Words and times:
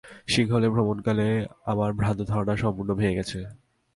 সিংহলে 0.27 0.67
ভ্রমণকালে 0.69 1.27
আমার 1.65 1.89
ভ্রান্ত 1.93 2.19
ধারণা 2.23 2.55
সম্পূর্ণ 2.55 2.89
ভেঙে 2.93 3.17
গেছে। 3.17 3.39